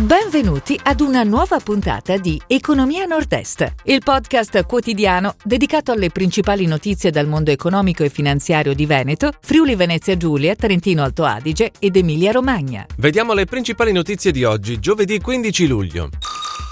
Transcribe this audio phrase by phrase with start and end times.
[0.00, 7.10] Benvenuti ad una nuova puntata di Economia Nord-Est, il podcast quotidiano dedicato alle principali notizie
[7.10, 12.32] dal mondo economico e finanziario di Veneto, Friuli Venezia Giulia, Trentino Alto Adige ed Emilia
[12.32, 12.86] Romagna.
[12.96, 16.08] Vediamo le principali notizie di oggi, giovedì 15 luglio.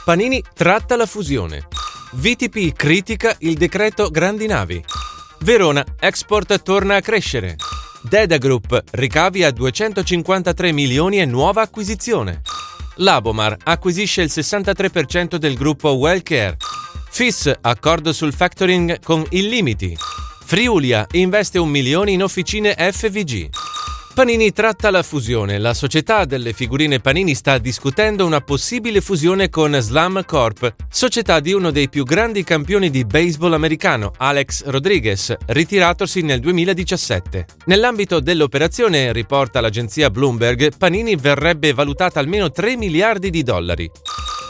[0.06, 1.68] Panini tratta la fusione.
[2.12, 4.82] VTP critica il decreto Grandi Navi.
[5.40, 7.56] Verona, export torna a crescere.
[8.00, 12.40] Deda Group, ricavi a 253 milioni e nuova acquisizione.
[12.98, 16.56] Labomar acquisisce il 63% del gruppo Wellcare.
[17.10, 19.96] FIS, accordo sul factoring con Illimiti.
[20.45, 23.67] Friulia investe un milione in officine FVG.
[24.18, 25.58] Panini tratta la fusione.
[25.58, 31.52] La società delle figurine Panini sta discutendo una possibile fusione con Slam Corp, società di
[31.52, 37.46] uno dei più grandi campioni di baseball americano, Alex Rodriguez, ritiratosi nel 2017.
[37.66, 43.88] Nell'ambito dell'operazione, riporta l'agenzia Bloomberg, Panini verrebbe valutata almeno 3 miliardi di dollari.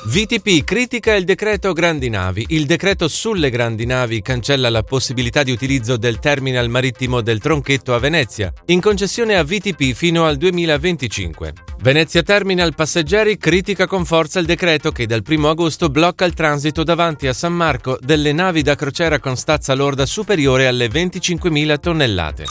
[0.05, 2.46] VTP critica il decreto grandi navi.
[2.51, 7.95] Il decreto sulle grandi navi cancella la possibilità di utilizzo del terminal marittimo del Tronchetto
[7.95, 11.52] a Venezia, in concessione a VTP fino al 2025.
[11.80, 16.85] Venezia Terminal Passeggeri critica con forza il decreto che dal 1 agosto blocca il transito
[16.85, 22.45] davanti a San Marco delle navi da crociera con stazza lorda superiore alle 25.000 tonnellate.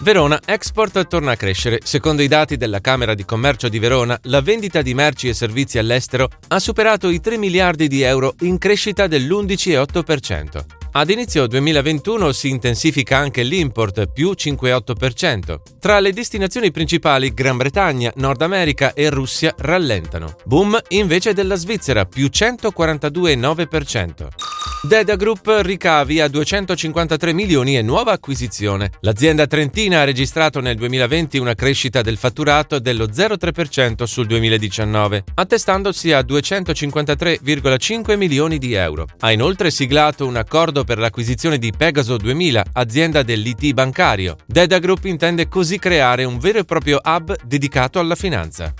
[0.00, 1.80] Verona Export torna a crescere.
[1.82, 5.78] Secondo i dati della Camera di Commercio di Verona, la vendita di merci e servizi
[5.78, 10.64] all'estero ha superato i 3 miliardi di euro in crescita dell'11,8%.
[10.92, 15.60] Ad inizio 2021 si intensifica anche l'import, più 5,8%.
[15.78, 20.36] Tra le destinazioni principali Gran Bretagna, Nord America e Russia rallentano.
[20.44, 24.55] Boom invece della Svizzera, più 142,9%.
[24.86, 28.92] Deda Group ricavi a 253 milioni e nuova acquisizione.
[29.00, 36.12] L'azienda trentina ha registrato nel 2020 una crescita del fatturato dello 0,3% sul 2019, attestandosi
[36.12, 39.08] a 253,5 milioni di euro.
[39.18, 44.36] Ha inoltre siglato un accordo per l'acquisizione di Pegaso 2000, azienda dell'IT bancario.
[44.46, 48.72] Deda Group intende così creare un vero e proprio hub dedicato alla finanza.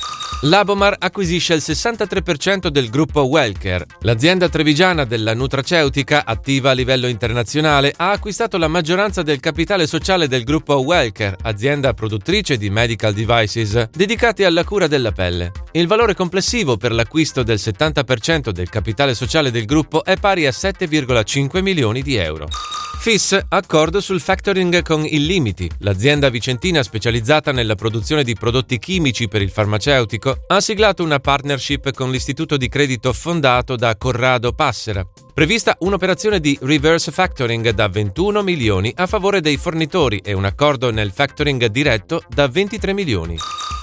[0.42, 3.86] Labomar acquisisce il 63% del gruppo Wellcare.
[4.00, 10.28] L'azienda trevigiana della nutraceutica, attiva a livello internazionale, ha acquistato la maggioranza del capitale sociale
[10.28, 15.52] del gruppo Wellcare, azienda produttrice di medical devices dedicati alla cura della pelle.
[15.72, 20.50] Il valore complessivo per l'acquisto del 70% del capitale sociale del gruppo è pari a
[20.50, 22.46] 7,5 milioni di euro.
[22.98, 29.42] FIS accordo sul factoring con Illimiti, l'azienda vicentina specializzata nella produzione di prodotti chimici per
[29.42, 35.06] il farmaceutico, ha siglato una partnership con l'istituto di credito fondato da Corrado Passera.
[35.36, 40.90] Prevista un'operazione di reverse factoring da 21 milioni a favore dei fornitori e un accordo
[40.90, 43.36] nel factoring diretto da 23 milioni.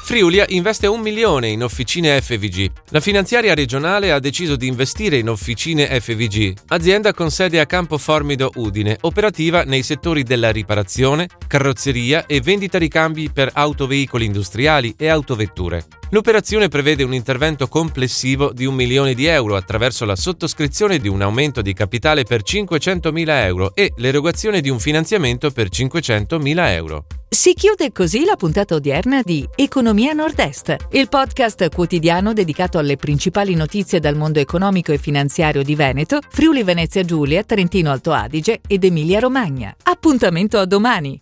[0.03, 2.71] Friulia investe un milione in officine FVG.
[2.89, 7.99] La finanziaria regionale ha deciso di investire in officine FVG, azienda con sede a Campo
[7.99, 15.07] Formido Udine, operativa nei settori della riparazione, carrozzeria e vendita ricambi per autoveicoli industriali e
[15.07, 15.85] autovetture.
[16.13, 21.23] L'operazione prevede un intervento complessivo di un milione di euro attraverso la sottoscrizione di un
[21.23, 27.05] aumento di capitale per 500.000 euro e l'erogazione di un finanziamento per 500.000 euro.
[27.29, 33.55] Si chiude così la puntata odierna di Economia Nord-Est, il podcast quotidiano dedicato alle principali
[33.55, 38.83] notizie dal mondo economico e finanziario di Veneto, Friuli Venezia Giulia, Trentino Alto Adige ed
[38.83, 39.75] Emilia Romagna.
[39.83, 41.19] Appuntamento a domani!